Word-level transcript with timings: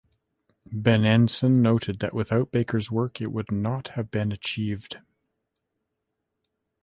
Benenson 0.71 1.61
noted 1.61 1.99
that 1.99 2.11
without 2.15 2.51
Baker's 2.51 2.89
work 2.89 3.21
it 3.21 3.31
would 3.31 3.51
not 3.51 3.89
have 3.89 4.09
been 4.09 4.31
achieved. 4.31 4.97